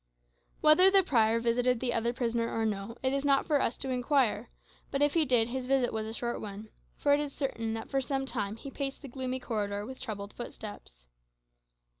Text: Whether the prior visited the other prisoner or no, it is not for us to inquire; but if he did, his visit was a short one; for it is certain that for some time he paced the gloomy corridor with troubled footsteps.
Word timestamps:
Whether 0.61 0.89
the 0.89 1.03
prior 1.03 1.39
visited 1.39 1.79
the 1.79 1.93
other 1.93 2.11
prisoner 2.11 2.49
or 2.51 2.65
no, 2.65 2.97
it 3.03 3.13
is 3.13 3.23
not 3.23 3.45
for 3.45 3.61
us 3.61 3.77
to 3.77 3.91
inquire; 3.91 4.49
but 4.89 5.03
if 5.03 5.13
he 5.13 5.25
did, 5.25 5.49
his 5.49 5.67
visit 5.67 5.93
was 5.93 6.07
a 6.07 6.13
short 6.15 6.41
one; 6.41 6.69
for 6.97 7.13
it 7.13 7.19
is 7.19 7.33
certain 7.33 7.75
that 7.75 7.91
for 7.91 8.01
some 8.01 8.25
time 8.25 8.55
he 8.55 8.71
paced 8.71 9.03
the 9.03 9.07
gloomy 9.07 9.39
corridor 9.39 9.85
with 9.85 10.01
troubled 10.01 10.33
footsteps. 10.33 11.05